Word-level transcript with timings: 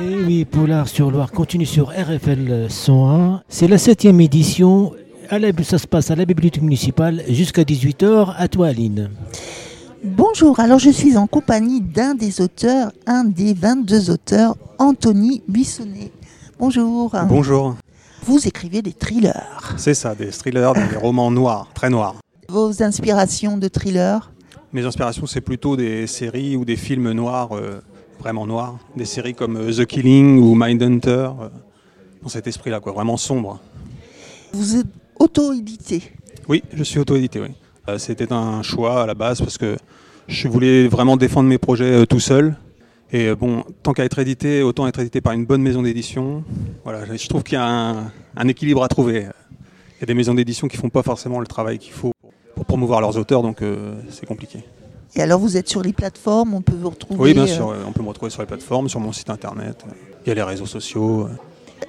Et 0.00 0.16
oui, 0.24 0.44
Polar 0.44 0.88
sur 0.88 1.10
Loire 1.10 1.30
continue 1.30 1.66
sur 1.66 1.88
RFL 1.90 2.66
101. 2.68 3.42
C'est 3.48 3.68
la 3.68 3.78
septième 3.78 4.20
édition. 4.20 4.92
À 5.30 5.38
la- 5.38 5.52
ça 5.62 5.78
se 5.78 5.86
passe 5.86 6.10
à 6.10 6.16
la 6.16 6.24
bibliothèque 6.24 6.62
municipale 6.62 7.22
jusqu'à 7.28 7.62
18h. 7.64 8.34
À 8.36 8.48
toi, 8.48 8.68
Aline. 8.68 9.10
Bonjour, 10.02 10.60
alors 10.60 10.78
je 10.78 10.90
suis 10.90 11.16
en 11.16 11.26
compagnie 11.26 11.80
d'un 11.80 12.14
des 12.14 12.40
auteurs, 12.42 12.92
un 13.06 13.24
des 13.24 13.54
22 13.54 14.10
auteurs, 14.10 14.54
Anthony 14.78 15.42
Buissonnet. 15.48 16.10
Bonjour. 16.58 17.14
Bonjour, 17.28 17.74
Vous 18.26 18.46
écrivez 18.46 18.82
des 18.82 18.92
thrillers. 18.92 19.74
c'est 19.76 19.94
ça, 19.94 20.14
des 20.14 20.26
thrillers, 20.28 20.74
des 20.74 20.96
romans 20.96 21.30
noirs, 21.30 21.68
très 21.74 21.88
noirs. 21.88 22.16
Vos 22.48 22.82
inspirations 22.82 23.56
de 23.56 23.68
thrillers? 23.68 24.30
Mes 24.74 24.84
inspirations, 24.84 25.24
c'est 25.26 25.40
plutôt 25.40 25.76
des 25.76 26.06
séries 26.06 26.56
ou 26.56 26.64
des 26.66 26.76
films 26.76 27.12
noirs, 27.12 27.50
euh, 27.56 27.80
vraiment 28.18 28.46
noirs. 28.46 28.78
Des 28.96 29.04
séries 29.04 29.34
comme 29.34 29.56
euh, 29.56 29.72
The 29.72 29.86
Killing 29.86 30.38
ou 30.38 30.54
Mindhunter, 30.54 31.10
euh, 31.10 31.48
dans 32.22 32.28
cet 32.28 32.46
esprit-là, 32.46 32.80
quoi, 32.80 32.92
vraiment 32.92 33.16
sombre. 33.16 33.60
Vous 34.52 34.76
êtes 34.76 34.86
auto-édité. 35.18 36.02
Oui, 36.48 36.62
je 36.72 36.82
suis 36.84 36.98
auto-édité, 36.98 37.40
oui. 37.40 37.48
Euh, 37.88 37.98
C'était 37.98 38.32
un 38.32 38.62
choix 38.62 39.02
à 39.02 39.06
la 39.06 39.14
base 39.14 39.40
parce 39.40 39.58
que 39.58 39.76
je 40.28 40.48
voulais 40.48 40.88
vraiment 40.88 41.16
défendre 41.16 41.48
mes 41.48 41.58
projets 41.58 41.92
euh, 41.92 42.06
tout 42.06 42.20
seul. 42.20 42.56
Et 43.12 43.28
euh, 43.28 43.36
bon, 43.36 43.64
tant 43.82 43.92
qu'à 43.92 44.04
être 44.04 44.18
édité, 44.18 44.62
autant 44.62 44.86
être 44.86 45.00
édité 45.00 45.20
par 45.20 45.34
une 45.34 45.44
bonne 45.44 45.62
maison 45.62 45.82
d'édition. 45.82 46.44
Voilà, 46.84 47.04
je 47.14 47.28
trouve 47.28 47.42
qu'il 47.42 47.56
y 47.56 47.60
a 47.60 47.66
un, 47.66 48.12
un 48.36 48.48
équilibre 48.48 48.82
à 48.82 48.88
trouver. 48.88 49.28
Il 49.96 50.00
y 50.00 50.04
a 50.04 50.06
des 50.06 50.14
maisons 50.14 50.34
d'édition 50.34 50.66
qui 50.66 50.76
font 50.76 50.88
pas 50.88 51.02
forcément 51.02 51.40
le 51.40 51.46
travail 51.46 51.78
qu'il 51.78 51.92
faut 51.92 52.12
pour 52.54 52.64
promouvoir 52.64 53.00
leurs 53.00 53.16
auteurs, 53.16 53.42
donc 53.42 53.62
c'est 54.10 54.26
compliqué. 54.26 54.60
Et 55.16 55.22
alors 55.22 55.38
vous 55.38 55.56
êtes 55.56 55.68
sur 55.68 55.82
les 55.82 55.92
plateformes, 55.92 56.54
on 56.54 56.60
peut 56.60 56.74
vous 56.78 56.90
retrouver. 56.90 57.20
Oui, 57.20 57.34
bien 57.34 57.46
sûr, 57.46 57.70
euh, 57.70 57.84
on 57.86 57.92
peut 57.92 58.02
me 58.02 58.08
retrouver 58.08 58.30
sur 58.30 58.42
les 58.42 58.46
plateformes, 58.46 58.88
sur 58.88 59.00
mon 59.00 59.12
site 59.12 59.30
internet. 59.30 59.84
Il 60.24 60.28
y 60.28 60.32
a 60.32 60.34
les 60.34 60.42
réseaux 60.42 60.66
sociaux. 60.66 61.28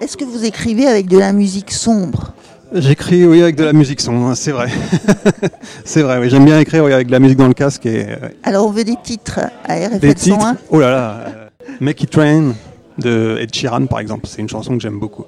Est-ce 0.00 0.16
que 0.16 0.24
vous 0.24 0.44
écrivez 0.44 0.86
avec 0.86 1.06
de 1.06 1.18
la 1.18 1.32
musique 1.32 1.70
sombre? 1.70 2.32
J'écris, 2.74 3.26
oui, 3.26 3.42
avec 3.42 3.56
de 3.56 3.64
la 3.64 3.74
musique 3.74 4.00
son, 4.00 4.26
hein, 4.26 4.34
c'est 4.34 4.50
vrai. 4.50 4.68
c'est 5.84 6.02
vrai, 6.02 6.18
oui, 6.18 6.30
j'aime 6.30 6.46
bien 6.46 6.58
écrire 6.58 6.84
oui, 6.84 6.92
avec 6.92 7.06
de 7.06 7.12
la 7.12 7.20
musique 7.20 7.36
dans 7.36 7.48
le 7.48 7.54
casque 7.54 7.84
et 7.84 8.06
euh, 8.08 8.28
Alors 8.42 8.66
on 8.66 8.70
veut 8.70 8.84
des 8.84 8.96
titres 9.02 9.40
à 9.66 9.74
RFL 9.74 9.98
des 9.98 10.14
titres? 10.14 10.40
101. 10.40 10.56
Oh 10.70 10.80
là 10.80 10.90
là, 10.90 11.24
euh, 11.26 11.48
Make 11.80 12.02
It 12.02 12.10
Train 12.10 12.54
de 12.98 13.36
Ed 13.40 13.54
Sheeran, 13.54 13.86
par 13.86 14.00
exemple. 14.00 14.26
C'est 14.26 14.40
une 14.40 14.48
chanson 14.48 14.74
que 14.74 14.82
j'aime 14.82 14.98
beaucoup, 14.98 15.24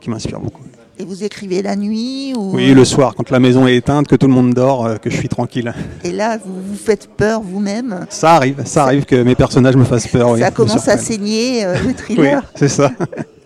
qui 0.00 0.08
m'inspire 0.08 0.38
beaucoup. 0.38 0.62
Et 0.98 1.04
vous 1.04 1.24
écrivez 1.24 1.60
la 1.60 1.74
nuit 1.74 2.34
ou... 2.36 2.52
Oui, 2.54 2.72
le 2.72 2.84
soir, 2.84 3.14
quand 3.16 3.30
la 3.30 3.40
maison 3.40 3.66
est 3.66 3.74
éteinte, 3.76 4.06
que 4.06 4.14
tout 4.14 4.28
le 4.28 4.32
monde 4.32 4.54
dort, 4.54 4.86
euh, 4.86 4.96
que 4.96 5.10
je 5.10 5.16
suis 5.16 5.28
tranquille. 5.28 5.74
Et 6.04 6.12
là, 6.12 6.38
vous 6.38 6.54
vous 6.62 6.76
faites 6.76 7.08
peur 7.08 7.40
vous-même. 7.42 8.06
Ça 8.10 8.34
arrive, 8.36 8.62
ça 8.64 8.84
arrive 8.84 9.04
que 9.04 9.16
mes 9.16 9.34
personnages 9.34 9.76
me 9.76 9.82
fassent 9.84 10.06
peur. 10.06 10.38
Ça 10.38 10.50
me 10.50 10.54
commence 10.54 10.86
à 10.88 10.96
saigner, 10.96 11.64
euh, 11.64 11.74
le 11.80 11.86
Oui, 11.88 11.94
thriller. 11.94 12.42
c'est 12.54 12.68
ça. 12.68 12.92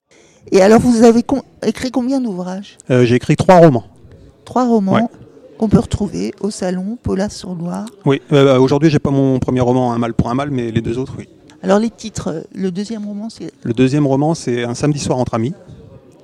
Et 0.52 0.60
alors, 0.60 0.80
vous 0.80 1.02
avez 1.04 1.22
écrit 1.66 1.90
combien 1.90 2.20
d'ouvrages 2.20 2.76
Euh, 2.90 3.04
J'ai 3.04 3.14
écrit 3.16 3.36
trois 3.36 3.56
romans. 3.56 3.84
Trois 4.44 4.66
romans 4.66 4.92
Ouais. 4.94 5.02
qu'on 5.58 5.68
peut 5.68 5.78
retrouver 5.78 6.34
au 6.40 6.50
salon 6.50 6.98
Paula-sur-Loire. 7.02 7.86
Oui, 8.04 8.20
euh, 8.32 8.44
bah, 8.44 8.60
aujourd'hui, 8.60 8.90
j'ai 8.90 8.98
pas 8.98 9.10
mon 9.10 9.38
premier 9.38 9.60
roman, 9.60 9.92
Un 9.92 9.98
mal 9.98 10.12
pour 10.14 10.28
un 10.30 10.34
mal, 10.34 10.50
mais 10.50 10.70
les 10.70 10.80
deux 10.82 10.98
autres, 10.98 11.14
oui. 11.18 11.28
Alors, 11.62 11.78
les 11.78 11.90
titres, 11.90 12.44
le 12.54 12.70
deuxième 12.70 13.04
roman, 13.06 13.28
c'est. 13.30 13.52
Le 13.62 13.72
deuxième 13.72 14.06
roman, 14.06 14.34
c'est 14.34 14.64
Un 14.64 14.74
samedi 14.74 14.98
soir 14.98 15.18
entre 15.18 15.34
amis. 15.34 15.54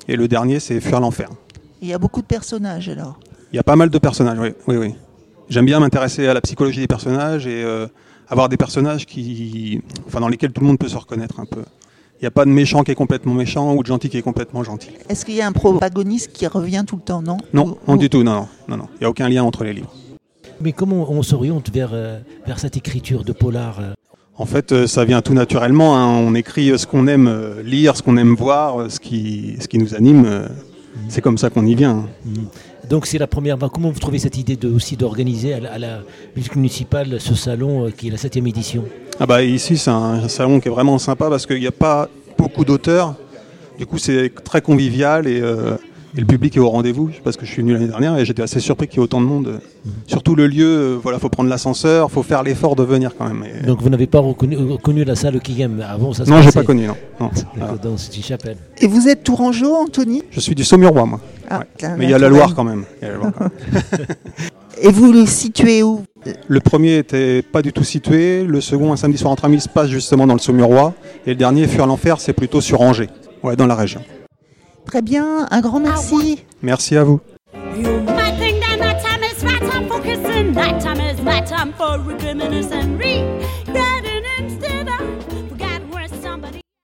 Et 0.08 0.16
le 0.16 0.28
dernier, 0.28 0.60
c'est 0.60 0.80
Fuir 0.80 1.00
l'enfer. 1.00 1.28
Il 1.83 1.88
y 1.88 1.92
a 1.94 1.98
beaucoup 1.98 2.20
de 2.22 2.27
personnages 2.27 2.88
alors. 2.88 3.19
Il 3.52 3.56
y 3.56 3.58
a 3.58 3.62
pas 3.62 3.77
mal 3.77 3.91
de 3.91 3.98
personnages, 3.98 4.38
oui. 4.38 4.50
oui, 4.66 4.77
oui. 4.77 4.94
J'aime 5.48 5.66
bien 5.66 5.80
m'intéresser 5.80 6.27
à 6.27 6.34
la 6.34 6.41
psychologie 6.41 6.80
des 6.80 6.86
personnages 6.86 7.46
et 7.46 7.62
euh, 7.62 7.86
avoir 8.28 8.48
des 8.48 8.56
personnages 8.56 9.06
qui, 9.06 9.80
enfin, 10.06 10.20
dans 10.20 10.28
lesquels 10.28 10.52
tout 10.52 10.61
le 10.62 10.66
monde 10.66 10.78
peut 10.78 10.88
se 10.88 10.96
reconnaître 10.96 11.38
un 11.41 11.44
peu. 11.44 11.62
Il 12.20 12.22
n'y 12.24 12.27
a 12.28 12.30
pas 12.30 12.44
de 12.46 12.50
méchant 12.50 12.83
qui 12.83 12.91
est 12.92 12.94
complètement 12.94 13.34
méchant 13.34 13.74
ou 13.74 13.83
de 13.83 13.86
gentil 13.86 14.08
qui 14.08 14.16
est 14.16 14.22
complètement 14.22 14.62
gentil. 14.64 14.91
Est-ce 15.08 15.24
qu'il 15.27 15.34
y 15.34 15.42
a 15.42 15.46
un 15.46 15.52
protagoniste 15.52 16.33
qui 16.33 16.46
revient 16.46 16.84
tout 16.86 16.96
le 16.96 17.02
temps, 17.02 17.20
non 17.22 17.36
Non, 17.52 17.64
Ou- 17.66 17.78
non 17.89 17.94
ou- 17.94 17.98
du 17.98 18.08
tout, 18.08 18.22
non, 18.22 18.33
non, 18.34 18.48
non, 18.68 18.77
non. 18.78 18.89
Il 18.94 18.98
n'y 19.00 19.06
a 19.06 19.11
aucun 19.11 19.28
lien 19.28 19.42
entre 19.42 19.64
les 19.64 19.74
livres. 19.74 19.92
Mais 20.61 20.73
comment 20.73 21.11
on 21.11 21.23
s'oriente 21.23 21.70
vers, 21.70 21.90
euh, 21.92 22.20
vers 22.46 22.58
cette 22.58 22.77
écriture 22.77 23.24
de 23.24 23.33
Polar 23.33 23.80
euh 23.80 23.92
En 24.36 24.46
fait, 24.46 24.72
euh, 24.72 24.86
ça 24.86 25.05
vient 25.05 25.22
tout 25.22 25.34
naturellement. 25.34 25.96
hein. 25.96 26.06
On 26.08 26.34
écrit 26.34 26.70
euh, 26.70 26.78
ce 26.78 26.86
qu'on 26.86 27.06
aime 27.06 27.28
euh, 27.28 27.62
lire, 27.62 27.96
ce 27.96 28.02
qu'on 28.02 28.17
aime 28.17 28.34
voir, 28.34 28.90
ce 28.90 28.98
qui, 28.98 29.56
ce 29.61 29.68
qui 29.68 29.78
nous 29.78 29.95
anime. 29.95 30.48
C'est 31.08 31.20
comme 31.20 31.39
ça 31.39 31.50
qu'on 31.50 31.67
y 31.67 31.74
vient. 31.74 31.90
hein. 31.98 32.08
Mm. 32.24 32.89
Donc 32.90 33.06
c'est 33.06 33.18
la 33.18 33.27
première. 33.27 33.56
comment 33.73 33.90
vous 33.90 33.98
trouvez 34.00 34.18
cette 34.18 34.36
idée 34.36 34.56
de, 34.56 34.68
aussi 34.68 34.96
d'organiser 34.96 35.55
à 35.55 35.61
la, 35.61 35.73
à 35.73 35.78
la 35.78 35.98
municipale 36.55 37.18
ce 37.18 37.34
salon 37.34 37.90
qui 37.96 38.08
est 38.08 38.11
la 38.11 38.18
septième 38.18 38.46
édition? 38.46 38.84
Ah 39.18 39.27
bah 39.27 39.42
ici 39.42 39.78
c'est 39.78 39.90
un 39.90 40.28
salon 40.28 40.61
qui 40.61 40.68
est 40.68 40.70
vraiment 40.70 40.98
sympa 40.98 41.30
parce 41.30 41.46
qu'il 41.46 41.61
n'y 41.61 41.67
a 41.67 41.73
pas 41.73 42.11
beaucoup 42.36 42.64
d'auteurs. 42.64 43.14
Du 43.78 43.86
coup 43.86 43.96
c'est 43.98 44.30
très 44.44 44.61
convivial 44.61 45.27
et, 45.27 45.40
euh, 45.40 45.77
et 46.17 46.20
le 46.20 46.27
public 46.27 46.57
est 46.57 46.61
au 46.61 46.69
rendez-vous. 46.69 47.11
Parce 47.25 47.36
que 47.36 47.45
je 47.45 47.51
suis 47.51 47.63
venu 47.63 47.73
l'année 47.73 47.89
dernière 47.89 48.17
et 48.19 48.25
j'étais 48.25 48.42
assez 48.42 48.61
surpris 48.61 48.86
qu'il 48.89 48.98
y 48.98 49.01
ait 49.01 49.05
autant 49.05 49.20
de 49.20 49.27
monde. 49.27 49.61
Surtout 50.07 50.35
le 50.35 50.47
lieu, 50.47 50.64
euh, 50.67 50.98
voilà, 51.02 51.19
faut 51.19 51.29
prendre 51.29 51.48
l'ascenseur, 51.51 52.11
faut 52.11 52.23
faire 52.23 52.42
l'effort 52.42 52.77
de 52.77 52.83
venir 52.83 53.13
quand 53.19 53.27
même. 53.29 53.45
Et- 53.45 53.67
Donc 53.67 53.83
vous 53.83 53.89
n'avez 53.89 54.07
pas 54.07 54.20
reconnu, 54.20 54.57
reconnu 54.57 55.05
la 55.05 55.17
salle 55.17 55.41
qui 55.41 55.61
aime 55.63 55.85
avant 55.89 56.13
ça 56.13 56.24
se 56.24 56.30
non, 56.30 56.41
j'ai 56.42 56.53
pas 56.53 56.63
connu, 56.63 56.86
non. 56.86 56.95
non. 57.20 57.30
Dans 57.83 57.97
cette 57.97 58.17
chapelle. 58.24 58.57
Et 58.79 58.86
vous 58.86 59.08
êtes 59.08 59.24
Tourangeau, 59.24 59.74
Anthony? 59.74 60.23
Je 60.30 60.41
suis 60.41 60.55
du 60.55 60.64
Saumurois 60.64 61.05
moi. 61.07 61.20
Ah, 61.51 61.58
Ouais. 61.83 61.89
Mais 61.98 62.05
il 62.05 62.11
y 62.11 62.14
a 62.14 62.19
la. 62.19 62.29
Loire 62.29 62.55
quand 62.55 62.64
même. 62.64 62.85
Il 63.03 63.05
y 63.07 63.08
a 63.08 63.13
la 63.13 63.19
Loire, 63.19 63.33
quand 63.36 63.45
même. 63.45 63.85
Et 64.83 64.89
vous 64.91 65.13
le 65.13 65.24
situez 65.27 65.83
où? 65.83 66.03
Le 66.48 66.61
premier 66.61 66.97
était 66.98 67.42
pas 67.42 67.63
du 67.63 67.73
tout 67.73 67.85
situé. 67.85 68.45
Le 68.45 68.61
second, 68.61 68.92
un 68.92 68.97
samedi 68.97 69.19
soir 69.19 69.33
entre 69.33 69.45
amis, 69.45 69.61
se 69.61 69.69
passe 69.69 69.89
justement 69.89 70.27
dans 70.27 70.35
le 70.35 70.41
Saumurois. 70.41 70.95
Et 71.27 71.30
le 71.30 71.36
dernier, 71.36 71.67
Fuir 71.69 71.86
l'enfer, 71.86 72.20
c'est 72.20 72.33
plutôt 72.33 72.61
sur 72.61 72.80
Angers. 72.80 73.08
Ouais, 73.42 73.57
dans 73.57 73.67
la 73.67 73.74
région. 73.77 74.01
Très 74.86 75.02
bien, 75.02 75.46
un 75.50 75.61
grand 75.61 75.80
merci. 75.80 76.45
Merci 76.62 76.96
à 76.96 77.05
vous. 77.05 77.20